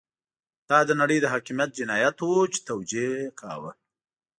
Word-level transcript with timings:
دا 0.69 0.79
د 0.85 0.91
نړۍ 1.01 1.17
د 1.21 1.25
حاکميت 1.33 1.69
جنايت 1.79 2.17
وو 2.21 2.41
چې 2.53 2.59
توجیه 2.69 3.07
يې 3.17 3.27
کاوه. 3.39 3.71